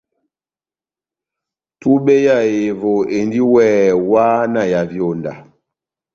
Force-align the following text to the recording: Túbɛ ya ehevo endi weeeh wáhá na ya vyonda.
Túbɛ 1.79 2.13
ya 2.25 2.35
ehevo 2.53 2.93
endi 3.17 3.39
weeeh 3.51 3.89
wáhá 4.09 4.41
na 4.53 4.61
ya 4.71 4.81
vyonda. 4.91 5.33